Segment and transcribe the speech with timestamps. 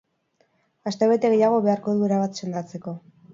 [0.91, 2.97] Astebete gehiago beharko du erabat sendatzeko.